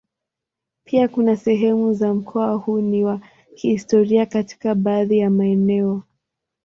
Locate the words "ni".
2.81-3.03